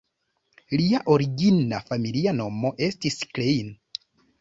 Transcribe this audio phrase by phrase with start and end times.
[0.81, 3.73] Lia origina familia nomo estis Klein.